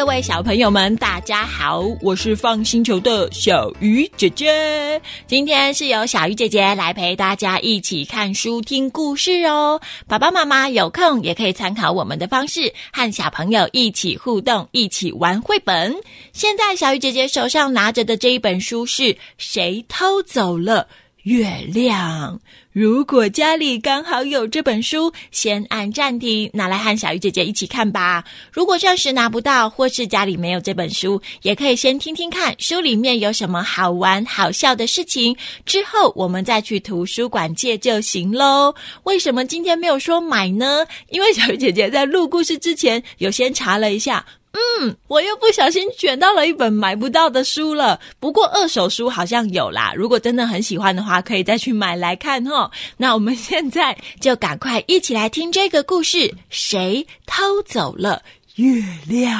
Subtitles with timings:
[0.00, 4.98] 各位小朋友们，大家好，我是放星球的小鱼姐姐。
[5.26, 9.78] 今天是由小鱼姐姐来陪大家一起看书、听故事哦。
[10.08, 15.94] 爸爸妈妈有空也可以参考我们的方式，和小朋友一起互动，一起玩绘本。
[16.32, 19.02] 现在小鱼姐姐手上拿着的这一本书是
[19.36, 20.88] 《谁偷走了
[21.22, 22.34] 月亮》。
[22.72, 28.24] 如果家里刚好有这本书，先按暂停，拿来和小鱼姐姐一起看吧。
[28.52, 38.72] 如果暂时拿不到，或是家里没有这本书，也可以先听听看书里面有什么好玩、好笑的事情，之后我们再去图书馆借就行喽。
[39.02, 40.86] 为什么今天没有说买呢？
[41.08, 44.24] 因为小鱼姐姐在录故事之前，有先查了一下。
[44.52, 48.00] 嗯，我又不小心卷到了一本买不到的书了。
[48.18, 52.70] 不过二手书好像有啦，如果真的很喜欢的话，可以再去买来看哦。
[52.96, 58.22] 那我们现在就赶快一起来听这个故事：谁偷走了
[58.56, 59.36] 月亮？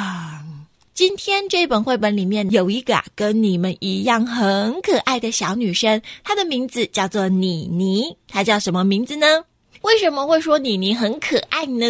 [0.93, 8.15] 今天这本绘本里面有一个啊，跟你们一样很可爱的小女生，她的名字叫做妮妮。
[8.27, 9.43] 她叫什么名字呢？
[9.81, 11.85] 为什么会说妮妮很可爱呢？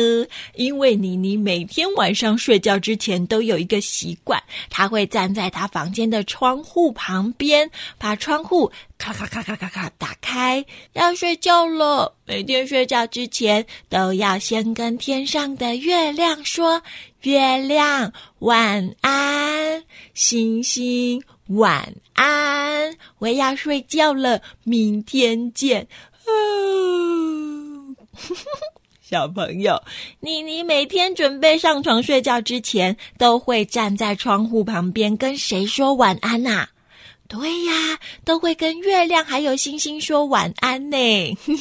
[0.55, 12.15] 因为妮妮每天晚上睡觉之前都有一个习惯，她会站在她房间的窗户旁边，把窗户咔咔咔咔咔咔打开，要睡觉了。
[12.25, 16.81] 每天睡觉之前都要先跟天上的月亮说
[17.23, 25.87] ：“月亮晚安，星星晚安，我要睡觉了，明天见。”
[26.25, 27.00] 哦。
[29.01, 29.81] 小朋友，
[30.21, 36.69] 妮妮每天准备上床睡觉之前，都会站在窗户旁边跟谁说晚安呐？
[37.27, 40.97] 对呀，都会跟月亮还有星星说晚安呢。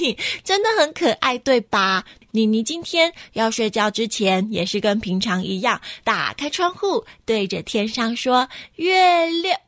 [0.42, 2.04] 真的很可爱，对吧？
[2.32, 9.58] 妮妮今天要睡觉之前，也是跟平常一样，打开窗户，对着天上说：“月亮，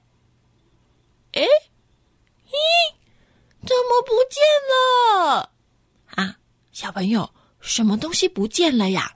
[1.33, 1.45] 诶，
[2.51, 2.57] 咦，
[3.67, 5.51] 怎么不见了？”
[6.73, 7.29] 小朋友，
[7.61, 9.13] 什么东西不见了呀？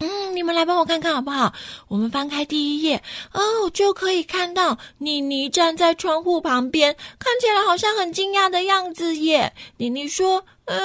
[0.00, 1.54] 嗯，你们来帮我看看好不好？
[1.88, 3.02] 我们翻开第一页
[3.32, 9.54] 哦，就可以看到妮妮站在窗户旁边，看起来好像很惊讶的样子耶。
[9.78, 10.80] 妮妮说：“嗯，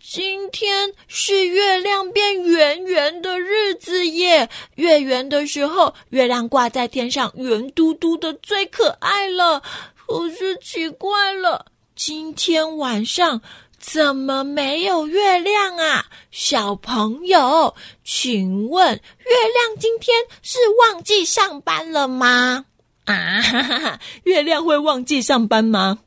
[0.00, 4.48] 今天是月亮变圆圆的日子耶。
[4.74, 9.62] 月圆的时候，月亮挂在天上，圆嘟嘟的，最可爱了。
[10.06, 13.40] 可是奇怪了，今天晚上。”
[13.86, 17.74] 怎么没有月亮啊，小朋友？
[18.02, 22.64] 请问月亮今天是忘记上班了吗？
[23.04, 25.98] 啊哈哈，月亮会忘记上班吗？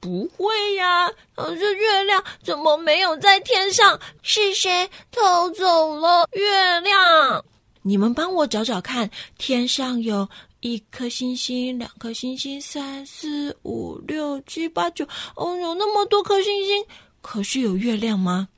[0.00, 1.08] 不会呀。
[1.36, 3.98] 可是月亮怎么没有在天上？
[4.22, 7.44] 是谁偷走了月亮？
[7.82, 9.08] 你们帮我找找看，
[9.38, 16.84] 天上有一颗星星，两颗星星，三四五六七八九，哦，有那么多颗星星。
[17.20, 18.48] 可是有月亮吗？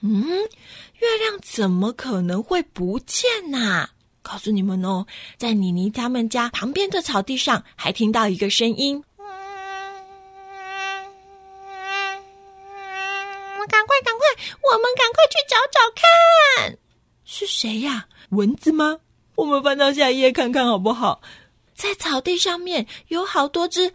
[0.00, 0.24] 嗯，
[0.98, 3.88] 月亮怎么可能会不见呢？
[4.22, 5.06] 告诉你们哦，
[5.36, 9.02] 在妮妮他们家旁边的草地上，还听到一个声音。
[9.16, 9.24] 我
[13.58, 14.26] 们赶快，赶快，
[14.60, 16.78] 我们赶快去找找看，
[17.24, 18.08] 是谁呀？
[18.30, 18.98] 蚊子吗？
[19.36, 21.20] 我们翻到下一页看看好不好？
[21.74, 23.92] 在草地上面有好多只。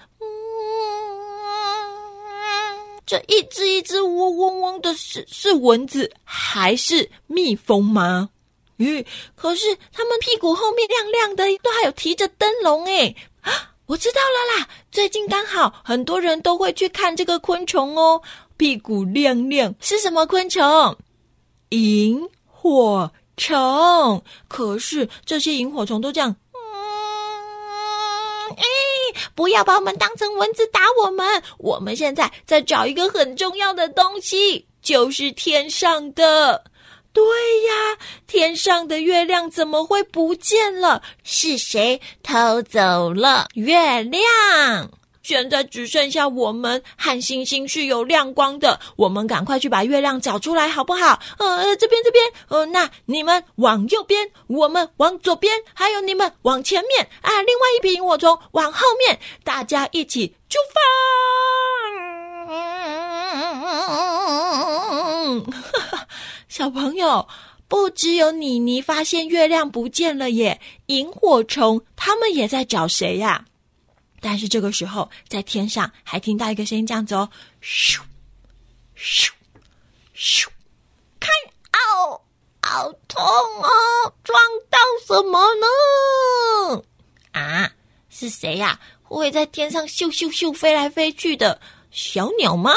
[3.08, 8.30] 这一只一只嗡嗡嗡的是是蚊子还是蜜蜂吗？
[8.78, 9.04] 咦，
[9.34, 13.16] 可是它们屁股后面亮亮的，都还有提着灯笼诶。
[13.42, 14.68] 啊，我知道了啦！
[14.92, 18.22] 最近刚好很多人都会去看这个昆虫哦，
[18.58, 20.98] 屁股亮亮是什么昆虫？
[21.70, 24.22] 萤火虫。
[24.50, 26.36] 可是这些萤火虫都这样。
[29.36, 31.44] 不要把我们当成蚊子打我们！
[31.58, 36.64] 我们现在在找一个很重要的东西，就是天上的。
[37.14, 37.98] 对呀，
[38.28, 41.02] 天上的月亮怎么会不见了？
[41.24, 44.92] 是谁偷走了月亮？
[45.28, 51.20] 现在只剩下我们和星星是有亮光的，我们赶快去把月亮找出来，好不好？
[51.38, 57.42] 呃，这边这边，呃，那你们往右边，我们往左边，还有你们往前面啊！
[57.42, 60.80] 另外一批萤火虫往后面，大家一起出发！
[66.48, 67.28] 小朋友，
[67.68, 73.44] 不只有妮妮发现月亮不见了耶，萤火虫他们也在找谁呀？
[74.20, 77.30] 但是这个时候，在天上还听到一个声音，这样子哦，
[77.62, 78.00] 咻，
[78.98, 79.30] 咻，
[80.16, 80.48] 咻，
[81.20, 81.30] 看，
[81.74, 82.22] 哦，
[82.62, 84.14] 好痛哦！
[84.24, 86.84] 撞到什么呢？
[87.32, 87.72] 啊，
[88.10, 88.80] 是谁呀？
[89.04, 91.62] 会在天上咻咻咻飞来飞去的
[91.92, 92.72] 小鸟吗？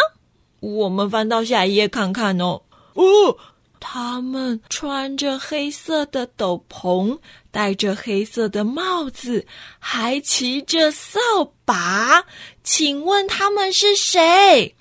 [0.61, 2.63] 我们翻到下一页看看哦。
[2.95, 3.37] 哦，
[3.81, 7.19] 他们穿着黑色的斗篷，
[7.50, 9.47] 戴着黑色的帽子，
[9.79, 11.19] 还骑着扫
[11.65, 12.25] 把。
[12.62, 14.75] 请问他们是谁？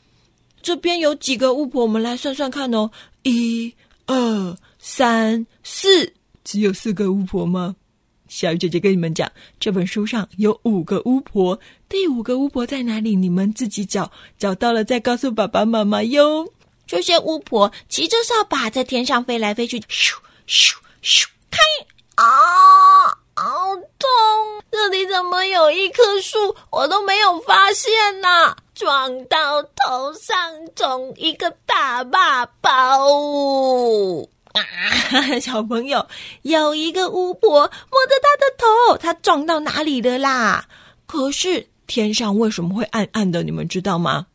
[0.62, 1.84] 这边有几个巫婆？
[1.84, 2.92] 我们来算算看哦。
[3.24, 3.74] 一、
[4.06, 6.13] 二、三、四，
[6.44, 7.78] 只有四个巫婆吗？
[8.28, 13.16] 小姐姐跟你们讲，这本书上有五个巫婆，第五个巫婆在哪里？
[13.16, 16.54] 你们自己找，找到了再告诉爸爸妈妈哟。
[16.89, 20.15] 这些巫婆骑着扫把在天上飞来飞去，咻
[20.47, 21.62] 咻咻，看
[22.15, 22.25] 啊，
[23.36, 24.09] 好痛！
[24.71, 26.56] 这里怎么有一棵树？
[26.71, 30.36] 我都没有发现呢，撞到头上，
[30.74, 33.07] 肿一个大剌包。
[34.53, 36.07] 啊， 小朋友，
[36.41, 37.69] 有一个巫婆摸着
[38.19, 40.65] 她的头，她撞到哪里了啦？
[41.06, 43.44] 可是天上为什么会暗暗的？
[43.44, 44.25] 你们知道吗？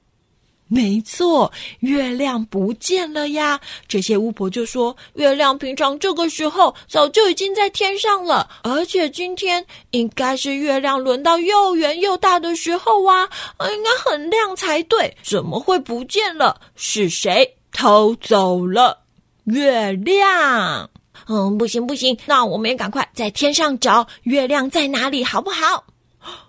[0.67, 3.61] 没错，月亮不见了呀！
[3.87, 13.29] 这些巫婆就说，月亮平常这个时候早就已经在天上了，而且今天应该是月亮轮到又圆又大的时候啊，
[13.73, 16.61] 应该很亮才对，怎么会不见了？
[16.75, 19.03] 是谁偷走了？
[19.45, 20.89] 月亮，
[21.29, 25.85] 嗯，不行不行，那我们也赶快在天上找月亮在哪里，好不好？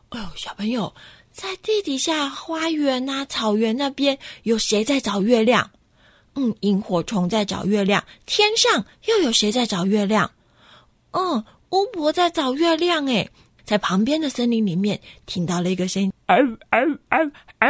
[0.09, 0.93] 哎呦，小朋友，
[1.35, 5.69] 在地底下花园啊、草原那边，有谁在找月亮？
[6.35, 8.01] 嗯，萤火虫在找月亮。
[8.25, 10.31] 天上又有谁在找月亮？
[11.11, 13.05] 嗯，巫婆在找月亮。
[13.07, 13.29] 诶，
[13.65, 16.37] 在旁边的森林里面听到了一个声音，嗷
[16.69, 17.69] 嗷嗷嗷，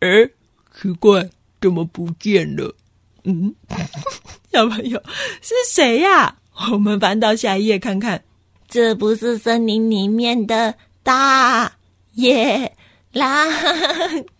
[0.00, 0.30] 哎，
[0.78, 1.30] 奇怪。
[1.62, 2.76] 怎么不见了？
[3.24, 3.54] 嗯，
[4.52, 5.02] 小朋友
[5.40, 6.36] 是谁呀？
[6.70, 8.22] 我们翻到下一页看看，
[8.68, 11.76] 这不是森林里面的大
[12.14, 12.72] 野
[13.12, 13.48] 狼。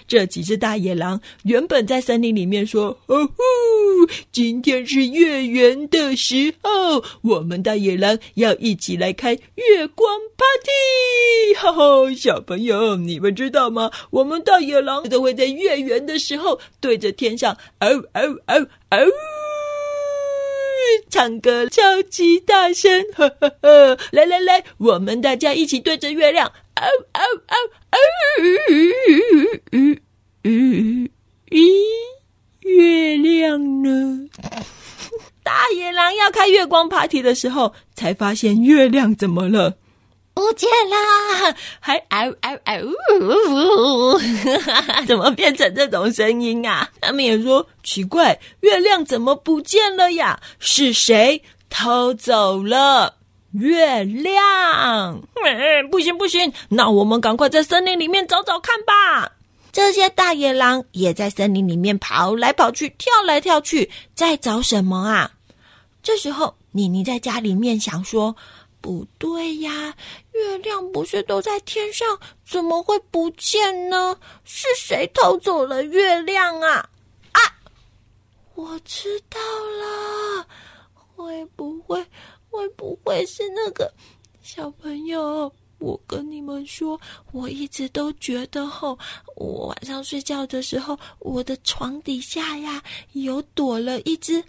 [0.06, 3.32] 这几只大野狼原本在森林里面说：“哦呼，
[4.30, 13.90] 今天是月圆的时候，我们大野狼要一起来开月光 party。” 哈哈，小朋友，你们知道吗？
[14.10, 18.98] 我们大野狼都会在月圆的时候对着天上嗷嗷嗷嗷
[21.08, 23.04] 唱歌，超级大声！
[23.14, 23.98] 呵呵呵！
[24.10, 27.56] 来来来，我们大家一起对着月亮嗷嗷嗷
[27.90, 27.98] 嗷！
[30.42, 31.08] 嗯，
[31.50, 31.60] 咦，
[32.60, 34.28] 月亮呢？
[35.42, 39.76] 大野狼要开月光 party 的时候，才发现月亮怎么了？
[40.54, 44.16] 见啦，还嗷嗷嗷！
[45.06, 46.88] 怎么变成这种声音啊？
[47.00, 50.40] 他们也说奇怪，月亮怎么不见了呀？
[50.58, 53.16] 是谁偷走了
[53.52, 55.20] 月亮？
[55.44, 59.32] 嗯，不行不行，那我们赶快在森林里面找找看吧。
[59.72, 65.32] 这些大野狼也在森林里面跑来跑去，跳来跳去，在找什么啊？
[66.02, 68.36] 这时候，妮妮在家里面想说
[68.84, 69.96] ：“不对呀，
[70.32, 74.20] 月亮不是都在天上，怎么会不见呢？
[74.44, 76.90] 是谁偷走了月亮啊？”
[77.32, 77.40] 啊，
[78.54, 79.40] 我知道
[79.80, 80.46] 了，
[81.16, 82.04] 会不会，
[82.50, 83.90] 会不会是那个
[84.42, 85.50] 小朋友？
[85.78, 87.00] 我跟你们说，
[87.32, 88.98] 我一直都觉得吼，
[89.34, 94.44] 我晚上睡觉的时候，我的床底下呀，有躲了一只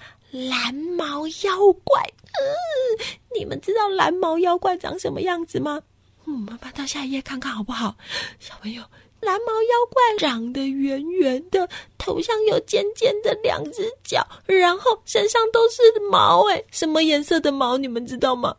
[0.50, 2.02] 蓝毛妖怪。
[2.38, 3.06] 嗯，
[3.38, 5.82] 你们知道蓝毛妖怪长什么样子吗？
[6.26, 7.96] 嗯，我们翻到下一页看看好不好？
[8.40, 8.84] 小朋友，
[9.22, 16.44] 蓝毛妖怪长得圆圆的，头上有尖尖的两只脚，然后身上都是毛。
[16.48, 17.78] 诶，什么颜色的毛？
[17.78, 18.54] 你们知道吗？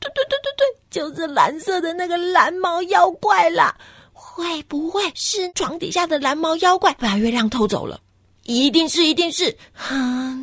[0.00, 3.74] 对对对对对，就是蓝色的那个蓝毛妖怪啦！
[4.12, 8.00] 会不会是床底下的蓝毛妖怪把月亮偷走了？
[8.44, 9.56] 一定是，一定是。
[9.74, 10.36] 啊，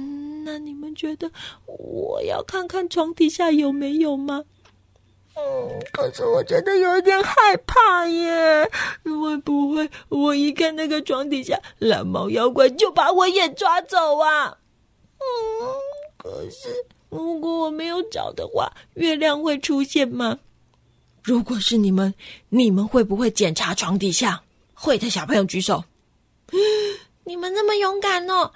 [0.51, 1.29] 那你们觉得
[1.67, 4.43] 我要看看床底下有没有吗？
[5.35, 8.67] 嗯，可是我觉得有一点害怕耶。
[9.03, 14.57] 会不会我一看那个床底下蓝毛妖怪就把我也抓走啊？
[15.19, 15.69] 嗯，
[16.17, 16.85] 可是。
[17.09, 20.39] 如果我没有找的话，月亮会出现吗？
[21.23, 22.11] 如果是你们，
[22.49, 24.41] 你们会不会检查床底下？
[24.73, 25.83] 会的小朋友举手。
[27.23, 28.51] 你们那么勇敢哦！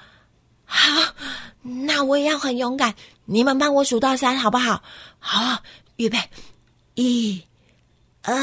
[0.76, 1.14] 好，
[1.62, 2.96] 那我也要很勇敢。
[3.26, 4.82] 你们帮我数到三，好不好？
[5.20, 5.62] 好，
[5.98, 6.18] 预备，
[6.96, 7.44] 一、
[8.24, 8.34] 二、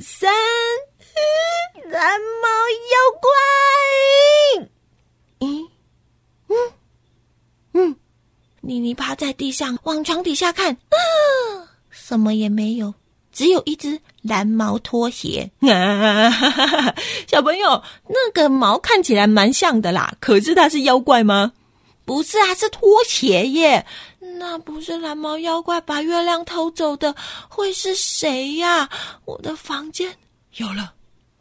[0.00, 0.30] 三，
[1.88, 2.48] 蓝猫
[2.90, 4.68] 妖怪！
[5.40, 5.68] 嗯
[7.72, 7.96] 嗯。
[8.94, 10.98] 趴在地上，往床底下看，啊，
[11.88, 12.92] 什么也没有，
[13.38, 15.48] 只有一只蓝毛拖鞋。
[15.60, 16.94] 啊哈哈，
[17.28, 21.52] 小朋友，那个毛看起来蛮像的啦，可是它是妖怪吗？
[22.04, 23.86] 不是啊，是拖鞋耶。
[24.40, 27.14] 那不是蓝毛妖怪把月亮偷走的，
[27.48, 28.90] 会是谁呀？
[29.24, 30.12] 我的房间
[30.56, 30.92] 有了，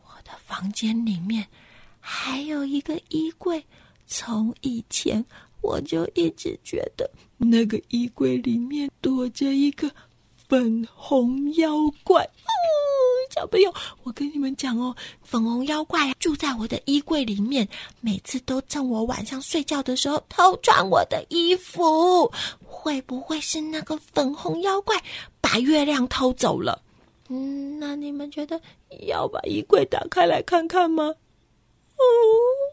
[0.03, 1.47] 我的房间里面
[1.99, 3.65] 还有一个衣柜，
[4.05, 5.25] 从以前
[5.61, 9.89] 我就一直觉得那个衣柜里面躲着一个
[10.47, 11.71] 粉红妖
[12.03, 12.27] 怪。
[13.35, 13.73] 小朋友，
[14.03, 17.67] 我跟你们讲哦，粉红妖怪住在我的衣柜里面，
[17.99, 22.31] 每次都趁我晚上睡觉的时候偷穿我的衣服。
[22.65, 24.95] 会不会是那个粉红妖怪
[25.41, 26.81] 把月亮偷走了？
[27.27, 28.59] 嗯，那你们觉得
[29.07, 31.13] 要把衣柜打开来看看吗？
[31.97, 32.03] 哦，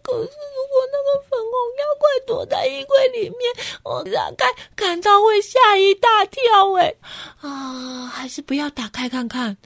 [0.02, 3.40] 可是如果那个粉红妖怪躲在衣柜里面，
[3.82, 6.72] 我打开看到会吓一大跳。
[6.74, 6.94] 哎，
[7.40, 9.56] 啊，还是不要打开看看。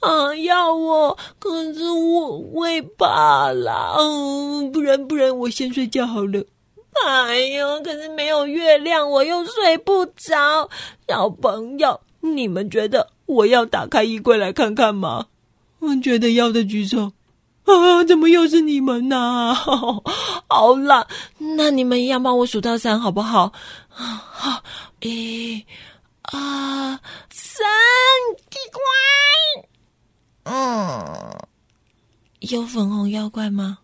[0.00, 3.94] 啊，要我，可是我会怕啦。
[3.98, 6.44] 嗯，不然不然，我先睡觉好了。
[7.06, 10.68] 哎呦，可是没有月亮，我又睡不着。
[11.08, 15.28] 小朋友，你们觉得我要打开衣柜来看看吗？
[15.80, 17.12] 我觉得要的举手。
[17.64, 19.16] 啊，怎么又是你们呢？
[19.16, 19.54] 啊？
[20.48, 21.06] 好啦，
[21.38, 23.52] 那你们一样帮我数到三，好不好？
[23.88, 24.62] 好，
[25.00, 25.64] 一、
[26.22, 26.98] 二、
[27.30, 27.66] 三，
[28.50, 28.82] 奇怪。
[30.44, 31.38] 嗯，
[32.40, 33.78] 有粉红妖怪吗？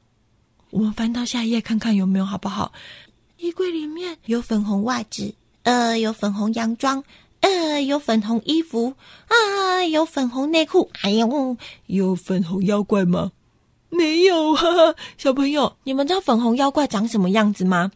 [0.71, 2.73] 我们翻到下一页看看有没有，好不好？
[3.39, 7.03] 衣柜里面有粉红袜子，呃，有粉红洋装，
[7.41, 8.95] 呃，有粉红衣服，
[9.27, 10.91] 啊，有粉红内裤。
[11.01, 11.57] 哎呦，
[11.87, 13.33] 有粉红妖怪吗？
[13.91, 17.91] 没有哈， 小朋友，你们知道粉红妖怪长什么样子吗？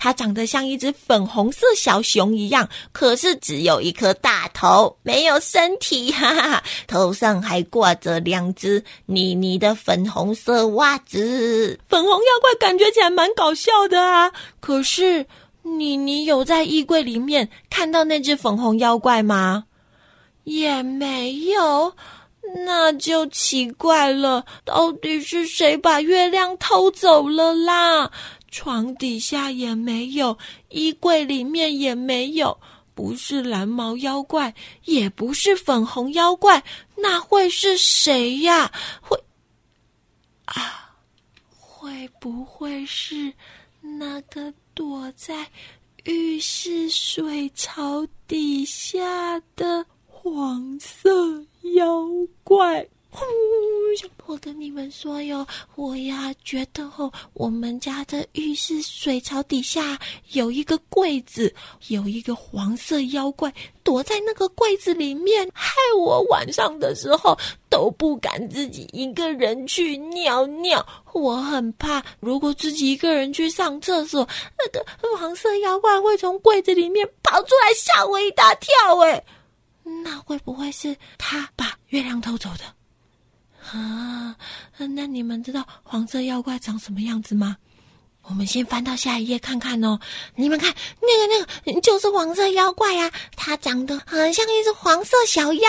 [0.00, 6.62] 它长得像一只粉红色小熊一样，可是只有一颗大头，没有身体，哈哈哈！
[6.86, 11.80] 头上还挂着两只妮妮的粉红色袜子。
[11.88, 14.30] 粉红妖怪感觉起来蛮搞笑的啊！
[14.60, 15.26] 可是
[15.62, 19.64] 妮妮有在衣柜里面看到那只粉红妖怪吗？
[20.44, 21.92] 也没有，
[22.54, 28.10] 那就奇怪了，到底是谁把月亮偷走了啦？
[28.50, 30.36] 床底下也没有，
[30.70, 32.58] 衣柜里面也没有，
[32.94, 36.64] 不是蓝毛妖怪，也不是粉红妖怪，
[36.96, 38.72] 那会是谁呀？
[39.02, 39.22] 会
[40.46, 40.96] 啊？
[41.60, 43.32] 会不会是
[43.80, 45.46] 那个躲在
[46.04, 51.44] 浴室水槽底下的黄色
[51.78, 52.04] 妖
[52.42, 52.86] 怪？
[54.26, 59.98] 我跟你们说哟，我呀觉得哦，我们家的浴室水槽底下
[60.32, 61.52] 有一个柜子，
[61.88, 67.36] 有一个黄色妖怪躲在那个柜子里面，害我晚上的时候
[67.70, 70.86] 都不敢自己一个人去尿尿。
[71.14, 74.84] 我很怕，如果自己一个人去上厕所，那个
[75.16, 78.98] 黄色妖怪会从柜子里面跑出来吓我一大跳。
[78.98, 79.24] 哎，
[80.04, 82.64] 那会不会是他把月亮偷走的？
[83.72, 84.36] 啊，
[84.76, 87.56] 那你们知道黄色妖怪长什么样子吗？
[88.22, 89.98] 我们先翻到下一页看看哦。
[90.34, 95.68] 你们看，那个那个就是黄色妖怪呀，它长得很像一只黄色小鸭，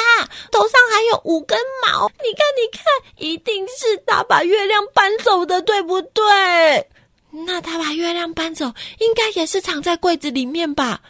[0.52, 2.10] 头上还有五根毛。
[2.10, 2.86] 你看，你看，
[3.18, 6.90] 一定是他把月亮搬走的，对不对？
[7.32, 11.02] 那他把月亮搬走，应该也是藏在柜子里面吧？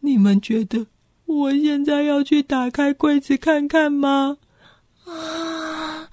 [0.00, 0.86] 你们觉得
[1.28, 4.38] 我现在要去打开柜子看看吗？
[5.04, 6.08] 啊，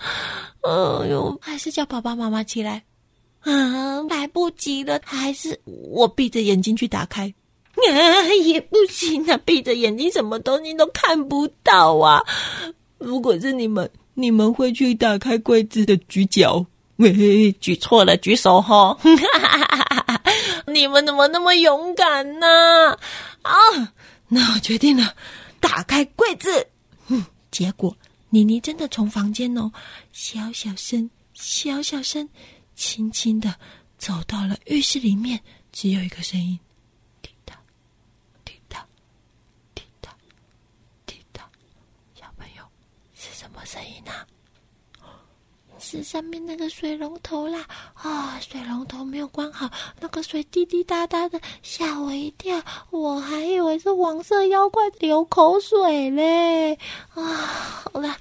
[0.62, 2.84] 哎呦，还是叫爸爸妈妈起来
[3.42, 4.02] 啊！
[4.10, 7.34] 来不及了，还是我闭着眼睛去打开？
[7.92, 12.22] 啊，也不行啊，闭着眼睛什么东西都看不到啊！
[12.98, 16.66] 如果是你们，你们会去打开柜子的举脚？
[16.98, 18.98] 喂，举错了，举手哈！
[20.68, 22.98] 你们怎么那么勇敢呢？
[23.44, 23.54] 啊，
[24.28, 25.16] 那我决定了，
[25.60, 26.70] 打开柜子。
[27.08, 27.96] 嗯，结果。
[28.30, 29.72] 妮妮真的从房间哦，
[30.12, 32.28] 小小声、小小声、
[32.76, 33.58] 轻轻的
[33.98, 35.40] 走到了浴室里面，
[35.72, 36.60] 只有一个声音：
[37.22, 37.58] 滴答、
[38.44, 38.86] 滴答、
[39.74, 40.14] 滴答、
[41.06, 41.50] 滴答。
[42.14, 42.64] 小朋友，
[43.14, 44.12] 是什么声音呢？
[45.78, 47.66] 是上面那个水龙头啦！
[47.94, 56.74] 啊、水龙头没有关好，那个水滴滴答答的，吓我一跳，我还以为是黄色妖怪流口水嘞！
[57.14, 58.18] 啊，好了，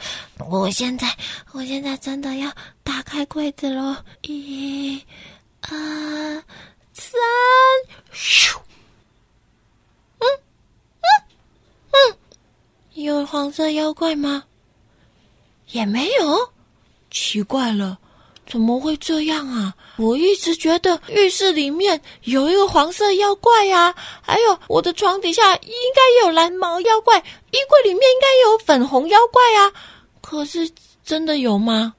[0.50, 1.16] 我现在，
[1.52, 3.96] 我现在真的要打开柜子喽！
[4.22, 5.00] 一、
[5.62, 6.44] 二、
[6.92, 7.20] 三，
[8.12, 8.58] 咻！
[10.18, 10.26] 嗯，
[12.94, 14.44] 有黄色妖怪吗？
[15.68, 16.53] 也没有。
[17.14, 17.96] 奇怪了，
[18.44, 19.72] 怎么会这样啊？
[19.96, 29.72] 我一直觉得浴室里面有一个黄色妖怪呀，还有我的床底下应该有蓝毛妖怪，衣柜里面应该有粉红妖怪啊。
[30.20, 30.68] 可是
[31.04, 31.94] 真的有吗？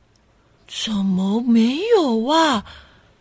[0.67, 2.65] 怎么没有啊？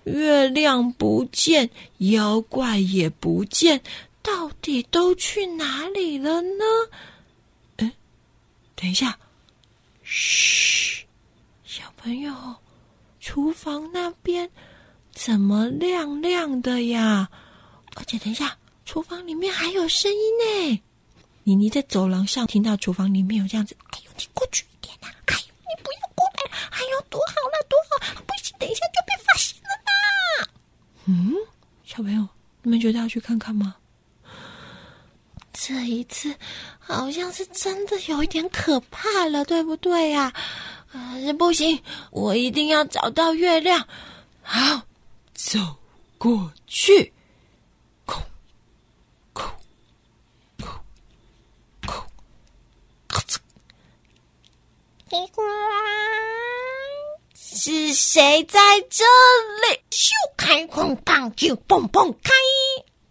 [0.03, 3.81] 月亮不见，妖怪也不见，
[4.21, 6.65] 到底都去哪里了呢？
[7.77, 7.93] 嗯，
[8.75, 9.17] 等一下，
[10.03, 11.03] 嘘，
[12.04, 12.34] 朋友，
[13.18, 14.50] 厨房那边
[15.14, 17.26] 怎么亮亮的呀？
[17.96, 20.82] 而且等一下，厨房里面还有声音呢。
[21.44, 25.08] 妮妮在走廊上听到厨房里面有这样子，哎呦，你过去一点呐！
[25.28, 26.58] 哎呦，你不要过来！
[26.73, 28.23] 哎呦，多好了，多好！
[28.26, 30.50] 不行，等一下就被发现了呢。
[31.06, 31.32] 嗯，
[31.87, 32.28] 小朋友，
[32.61, 33.76] 你们觉得要去看看吗？
[35.54, 36.34] 这一次
[36.78, 40.30] 好像是真的有一点可怕了，对不对呀？
[40.95, 41.83] 呃，不行，
[42.13, 43.89] 我一定要找到月亮。
[44.43, 44.83] 好，
[45.35, 45.59] 走
[46.19, 47.13] 过去。
[57.37, 58.61] 是谁在
[58.91, 59.81] 这里？
[59.91, 62.33] 咻，开空砰就砰砰开。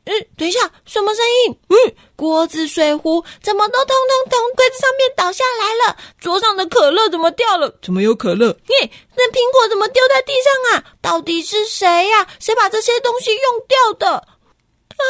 [0.05, 1.57] 嗯，等一下，什么声音？
[1.69, 5.97] 嗯，锅子、水壶怎么都通通从柜子上面倒下来了？
[6.19, 7.73] 桌上的可乐怎么掉了？
[7.81, 8.51] 怎么有可乐？
[8.67, 10.85] 咦，那苹果怎么丢在地上啊？
[11.01, 12.27] 到底是谁呀？
[12.39, 14.15] 谁把这些东西用掉的？
[14.17, 15.03] 啊，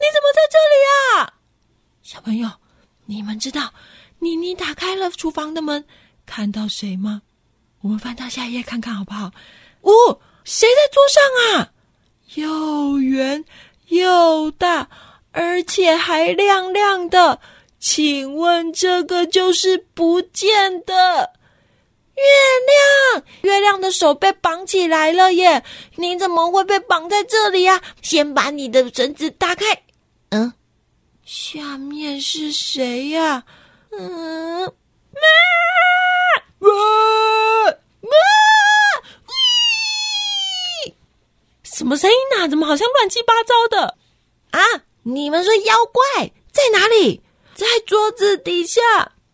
[0.00, 1.34] 你怎么在这里啊？
[2.02, 2.48] 小朋友，
[3.06, 3.72] 你们知道？
[4.18, 5.84] 妮妮打开了厨房的门，
[6.26, 7.22] 看到谁吗？
[7.82, 9.30] 我们翻到下一页看看好不好？
[9.82, 11.70] 哦，谁在桌上啊？
[12.34, 13.44] 又圆
[13.88, 14.88] 又大，
[15.32, 17.40] 而且还亮亮的。
[17.78, 21.32] 请问这个就是不见的
[22.14, 22.22] 月
[23.12, 23.24] 亮？
[23.42, 25.62] 月亮的手被绑起来了耶！
[25.96, 27.82] 你怎么会被绑在这里呀？
[28.00, 29.64] 先把你的绳子打开。
[30.30, 30.52] 嗯，
[31.24, 33.44] 下面是谁呀？
[33.90, 35.20] 嗯，妈，
[36.58, 36.68] 妈，
[38.00, 38.08] 妈，
[39.26, 40.94] 喂，
[41.74, 42.46] 什么声音啊？
[42.46, 43.98] 怎么好像乱七八糟的？
[44.52, 44.60] 啊！
[45.02, 47.20] 你们说妖怪在哪里？
[47.56, 48.80] 在桌子底下。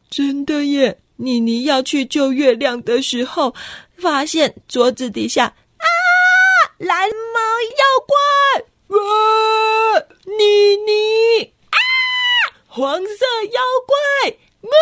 [0.08, 0.98] 真的耶！
[1.16, 3.54] 妮妮要去救月亮的时候，
[3.98, 5.86] 发现桌子底下啊，
[6.78, 7.40] 蓝毛
[7.76, 8.16] 妖怪！
[8.88, 11.78] 哇，妮妮啊，
[12.66, 14.30] 黄色妖怪！
[14.62, 14.74] 啊！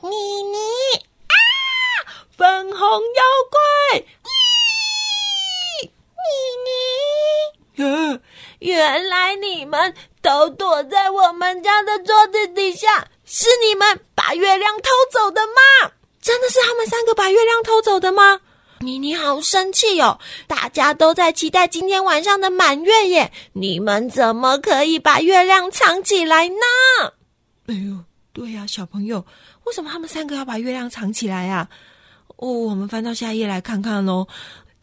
[0.00, 0.56] 妮妮
[1.28, 1.36] 啊！
[2.34, 4.04] 粉红妖怪！
[6.28, 7.76] 咦！
[7.76, 8.20] 妮妮，啊！
[8.58, 15.92] 原来你们都躲在我们家的桌子底下，是你们把月亮偷走的吗？
[16.20, 18.40] 真的是他们三个把月亮偷走的吗？
[18.80, 20.18] 妮妮好生气哦！
[20.46, 26.54] 大家都在期待今天晚上的满月耶，你们怎么可以把月亮藏起来呢？
[27.66, 28.04] 哎呦！
[28.32, 29.26] 对呀、啊，小朋友，
[29.64, 31.68] 为什么他们三个要把月亮藏起来呀、啊？
[32.36, 34.28] 哦，我们翻到下一页来看看喽。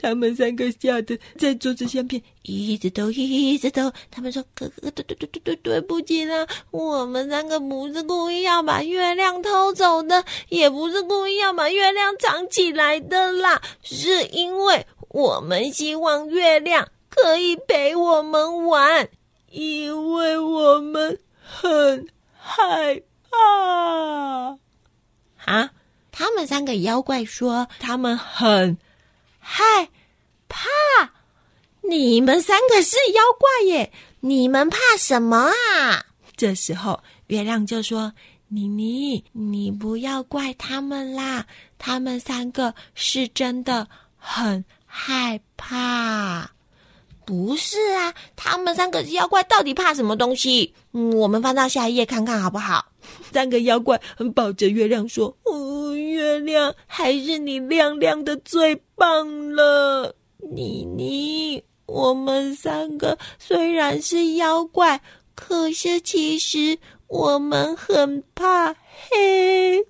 [0.06, 3.92] 他们三个吓得在桌子下面一直抖，一直抖。
[4.12, 19.10] 他们说：“哥哥，对对对对对，对不起啦，我们三个不是故意要把月亮偷走的，也不是故意要把月亮藏起来的啦，是因为我们希望月亮可以陪我们玩，
[19.50, 23.38] 因为我们很害怕。”
[24.54, 24.60] 啊！
[25.46, 25.72] 啊！
[26.12, 28.78] 他们三个妖怪说他们很
[29.40, 29.90] 害
[30.56, 31.12] 怕。
[31.82, 33.92] 你们三个是妖怪耶？
[34.22, 36.06] 你们怕什么啊？
[36.38, 38.14] 这时候月亮就说
[38.48, 41.46] ：“妮妮，你不要怪他们啦，
[41.78, 43.88] 他们三个是真的
[44.18, 46.50] 很害怕。”
[47.26, 50.74] 不是啊，他们三个是妖怪到底怕什么东西？
[50.92, 52.86] 我们翻到下一页看看好不好？
[53.32, 54.02] 三个妖怪
[54.34, 60.16] 抱着月亮说：“哦，月亮，还是你亮亮的最棒了。”
[60.54, 65.02] 妮妮，我们三个虽然是妖怪，
[65.34, 66.78] 可是其实
[67.08, 69.78] 我们很怕黑。
[69.80, 69.84] 嗯，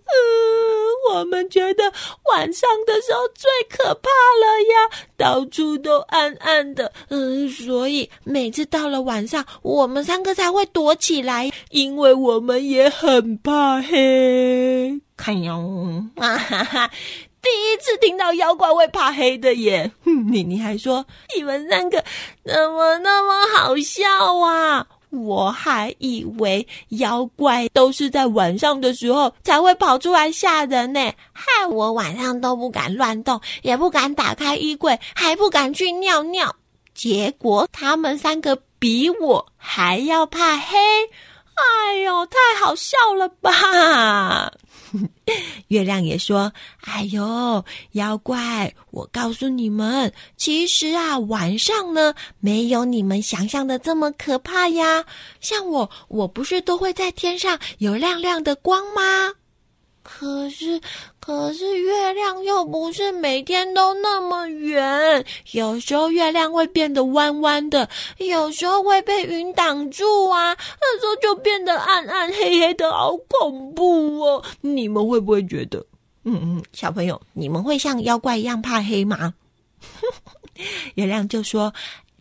[1.13, 1.83] 我们觉得
[2.29, 6.91] 晚上的时候最可怕了呀，到处都暗暗的。
[7.09, 14.99] 嗯，所以每次到了晚上，我们三个才会躲起来，因为我们也很怕黑。
[15.17, 16.91] 看哟，啊哈哈！
[17.45, 19.91] 第一次听到妖怪会怕黑的耶。
[20.03, 21.05] 哼，你你还说
[21.37, 22.03] 你们三个
[22.43, 24.87] 怎么那么好笑啊？
[25.11, 36.55] 我还以为妖怪都是在晚上的时候才会跑出来吓人呢，害我晚上都不敢乱动，也不敢打开衣柜，还不敢去尿尿。
[36.95, 40.77] 结果他们三个比我还要怕黑，
[41.53, 44.51] 哎呦，太好笑了吧！
[45.69, 46.51] 月亮也说
[46.85, 55.05] ：“哎呦，妖怪，我告诉你们，其实啊，晚上呢，没有你们想象的这么可怕呀。
[55.39, 59.33] 像我，我不是都会在天上有亮亮的光吗？”
[60.17, 60.79] 可是，
[61.19, 74.43] 可是月亮又不是每天都那么圆，有时候月亮会变得弯弯的，有时候会被云挡住啊，那时候就变得暗暗黑黑的，好恐怖哦！
[74.61, 75.85] 你们会不会觉得？
[76.23, 79.33] 嗯嗯，小朋友，你们会像妖怪一样怕黑吗？
[80.95, 81.73] 月亮就说。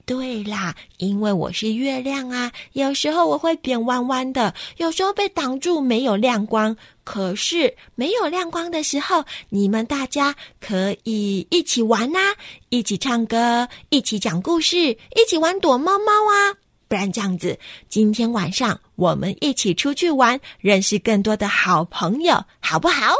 [0.07, 6.77] 对啦，因为我是月亮啊，有时候我会变弯弯的，有时候被挡住没有亮光。
[7.05, 12.37] 可是没有亮光的时候，你们大家可以一起玩呐、啊，
[12.71, 16.57] 一起唱歌，一起讲故事，一起玩躲猫猫啊。
[16.89, 23.13] 不然这样子，今天晚上我们一起出去玩，认识更多的好朋友，好不好？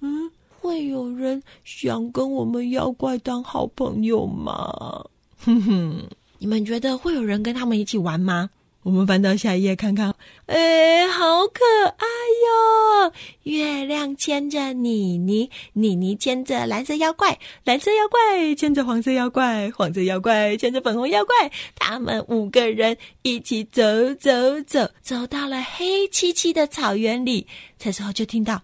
[0.00, 5.04] 嗯，会有人想跟我们妖怪当好朋友吗？
[5.38, 6.02] 哼哼，
[6.38, 8.50] 你们觉得会有人跟他们一起玩吗？
[8.86, 10.14] 我们翻到下一页看看。
[10.46, 12.06] 哎，好可爱
[12.46, 13.12] 哟！
[13.42, 21.50] 月亮牵着妮妮，妮妮牵着蓝色妖怪，蓝色妖怪牵着黄色妖怪，黄色妖怪牵着粉红妖怪。
[21.74, 23.82] 他们五个人一起走
[24.20, 24.30] 走
[24.64, 27.48] 走，走到了黑漆漆的草原里。
[27.76, 28.62] 这时候就听到。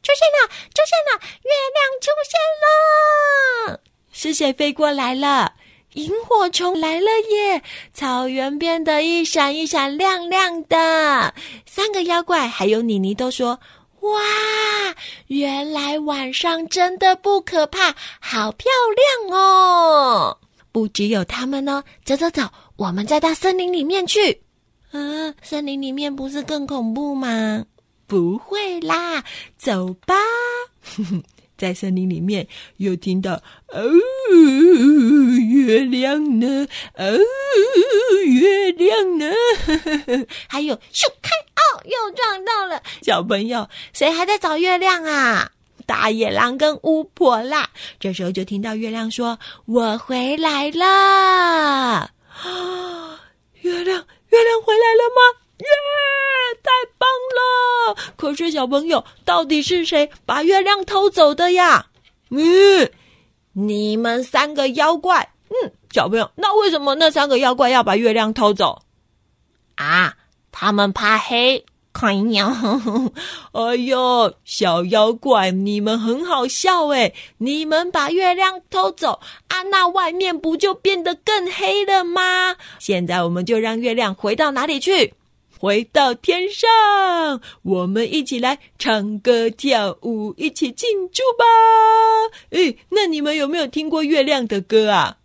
[0.00, 1.18] 出现了，出现了！
[1.42, 2.38] 月亮出现
[3.74, 3.80] 了，
[4.12, 5.54] 是谁飞过来了？
[5.98, 7.62] 萤火虫来了耶！
[7.92, 11.34] 草原变得一闪一闪亮亮的。
[11.66, 13.58] 三个妖怪还有妮妮都说
[14.00, 14.20] ：“哇，
[15.26, 18.70] 原来晚上真的不可怕，好漂
[19.28, 20.38] 亮哦！”
[20.70, 22.42] 不只有他们呢，走走走，
[22.76, 24.42] 我们再到森林里面去。
[24.92, 27.64] 嗯，森林里面不是更恐怖吗？
[28.06, 29.24] 不会啦，
[29.58, 30.14] 走吧。
[31.58, 33.82] 在森林里面，又听到哦，
[35.68, 36.66] 月亮呢？
[36.94, 37.18] 哦，
[38.24, 39.30] 月亮呢？
[40.48, 42.82] 还有咻开哦，又撞到了。
[43.02, 45.50] 小朋友，谁还在找月亮啊？
[45.84, 47.68] 大野狼跟巫婆啦。
[48.00, 50.86] 这时候就听到月亮说：“我回来了。”
[52.32, 53.20] 啊，
[53.60, 55.20] 月亮，月亮回来了吗？
[55.58, 55.66] 耶
[56.62, 57.94] 太棒了！
[58.16, 61.88] 可是小朋友，到底是谁把月亮偷走的呀？
[62.30, 62.90] 嗯，
[63.52, 65.32] 你们三个妖怪。
[65.50, 68.82] 嗯，小朋友，那为什么那三个妖怪要把月亮偷走？
[69.76, 70.14] 啊，
[70.52, 71.64] 他们怕黑。
[71.90, 72.54] 看呀，
[73.50, 82.54] 哎呦，小妖怪，你们很好笑诶，你们把月亮偷走啊，那外面不就变得更黑了吗？
[82.78, 85.14] 现在我们就让月亮回到哪里去？
[85.58, 91.44] 回到天上，我们一起来唱歌跳舞，一起庆祝吧！
[92.50, 95.16] 诶，那你们有没有听过月亮的歌啊？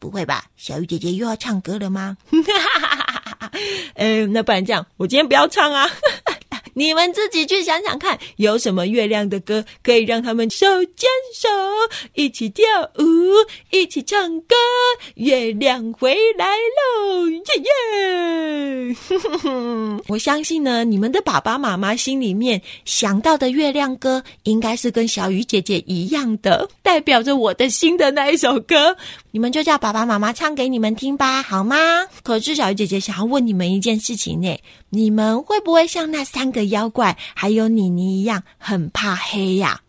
[0.00, 2.16] 不会吧，小鱼姐姐又要唱歌了吗？
[2.30, 3.52] 哈哈哈哈哈！
[3.94, 5.88] 诶，那不然这样，我今天不要唱啊。
[6.72, 11.48] 你们自己去想想看，有什么月亮的歌可以让他们手牵手
[12.14, 12.64] 一起跳
[12.98, 13.04] 舞，
[13.70, 14.54] 一起唱歌？
[15.16, 17.42] 月亮回来喽，耶
[18.86, 18.96] 耶！
[20.06, 28.96] 我相信呢，你们的爸爸妈妈心里面想到的月亮歌，应该是跟小鱼姐姐一样的，代表着我的心的那一首歌。
[29.32, 31.76] 你们就叫爸爸妈妈唱给你们听吧，好吗？
[32.22, 39.80] 可是小鱼姐姐想要问你们一件事情呢，你们会不会像那三个妖怪还有妮妮一样很怕黑呀？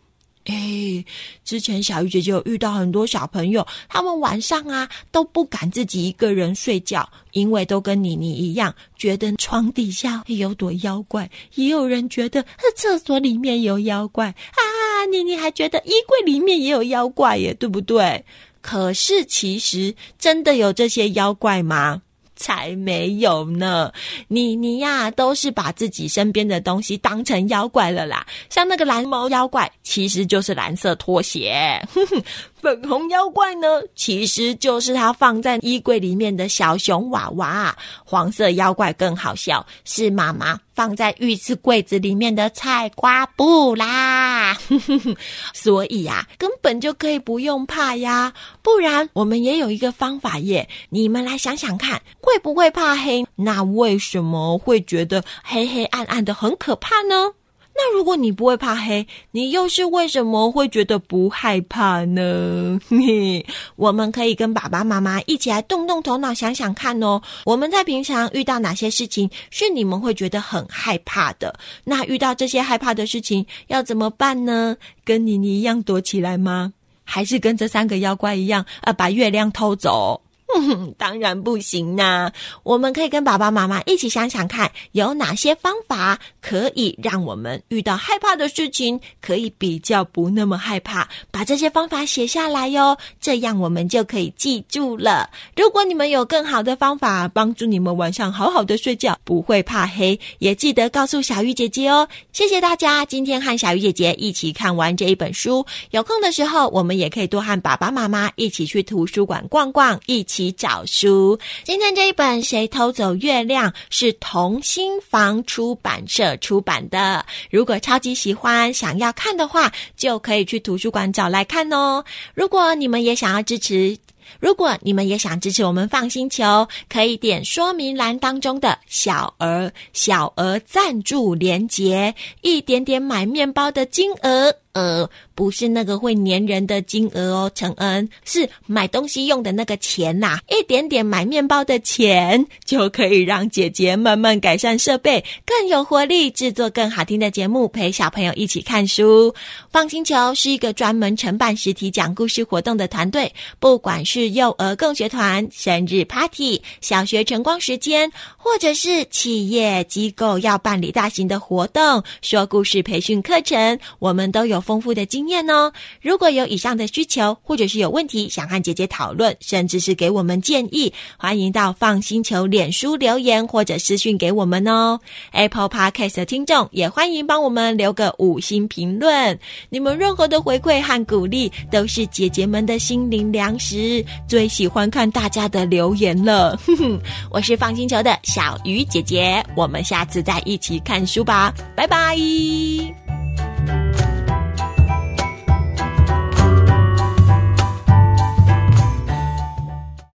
[0.44, 1.04] 哎，
[1.44, 18.24] 之前小鱼姐姐有遇到很多小朋友，他们晚上啊都不敢自己一个人睡觉，因为都跟妮妮一样，觉得床底下有朵妖怪，也有人觉得厕所里面有妖怪啊，妮妮还觉得衣柜里面也有妖怪耶，对不对？
[18.62, 22.00] 可是，其实真的有这些妖怪吗？
[22.34, 23.92] 才没有呢！
[24.26, 28.26] 你你呀，都是把自己身边的东西当成妖怪了啦。
[28.50, 31.80] 像那个蓝毛妖怪，其实就是蓝色拖鞋。
[31.92, 32.22] 哼 哼
[32.62, 37.76] 粉红妖怪呢，其实就是他放在衣柜里面的小熊娃娃。
[38.04, 44.54] 黄色妖怪更好笑，是妈妈放在浴室柜子里面的菜瓜布啦。
[44.68, 45.16] 哼哼哼，
[45.52, 48.32] 所以呀、根本就可以不用怕呀。
[48.62, 50.68] 不然，我们也有一个方法耶。
[50.88, 53.26] 你们来想想看，会不会怕黑？
[53.34, 57.32] 那为什么会觉得黑黑暗暗的很可怕呢？
[57.74, 62.78] 那如果你不会怕黑，你又是为什么会觉得不害怕呢？
[62.88, 63.44] 嘿，
[63.76, 67.20] 我们可以跟爸爸妈妈一起来动动头脑，想想看哦。
[67.44, 71.58] 我们在平常遇到哪些事情是你们会觉得很害怕的？
[71.84, 74.76] 那遇到这些害怕的事情要怎么办呢？
[75.04, 76.72] 跟妮妮一样躲起来吗？
[77.04, 80.21] 还是跟这三个妖怪一样啊，把月亮偷走？
[80.56, 82.30] 嗯， 当然不行呐、
[82.62, 91.08] 我们可以跟爸爸妈妈一起想想看，有哪些方法可以让我们遇到害怕的事情，可以比较不那么害怕。
[91.30, 95.30] 把这些方法写下来哟，这样我们就可以记住了。
[95.56, 102.06] 如果你们有更好的方法，帮助你们晚上好好的睡觉，不会怕黑，也记得告诉小鱼姐姐哦。
[102.32, 105.64] 谢谢大家，今天和小鱼姐姐一起看完这一本书。
[105.92, 110.41] 有空的时候，我们也可以多和爸爸妈妈一起去图书馆逛逛，一起。
[110.50, 117.24] 找书，今天这一本《谁偷走月亮》是同心房出版社出版的。
[117.50, 122.02] 如果超级喜欢，想要看的话，就可以去图书馆找来看哦。
[122.34, 123.96] 如果你们也想要支持，
[124.40, 134.54] 如果你们也想支持我们 FUN 星球，可以点说明栏当中的小额小额赞助连结，一点点买面包的金额。
[134.74, 149.34] 呃，不是那个会粘人的金额哦，承恩是买东西用的那个钱呐，一点点买面包的钱就可以让姐姐慢慢改善设备，更有活力，制作更好听的节目，陪小朋友一起看书。
[149.70, 153.30] 放星球是一个专门承办实体讲故事活动的团队，
[153.60, 164.61] 不管是幼儿共学团、生日 party、小学晨光时间，或者是企业机构要办理大型的活动、说故事培训课程，我们都有。
[164.62, 165.72] 丰富的经验哦！
[166.00, 175.00] 如果有以上的需求，或者是有问题想和姐姐讨论，甚至是给我们建议，欢迎到放心球脸书留言或者私讯给我们哦。
[175.32, 184.04] Apple Podcast 的听众也欢迎帮我们留个五星评论，你们任何的回馈和鼓励都是姐姐们的心灵粮食。
[184.28, 187.00] 最喜欢看大家的留言了，哼哼！
[187.30, 193.01] 我是放心球的小鱼姐姐，我们下次再一起看书吧，拜拜。